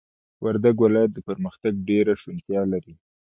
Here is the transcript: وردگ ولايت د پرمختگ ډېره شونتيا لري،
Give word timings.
وردگ 0.43 0.75
ولايت 0.81 1.11
د 1.13 1.17
پرمختگ 1.27 1.73
ډېره 1.89 2.13
شونتيا 2.21 2.61
لري، 2.73 2.93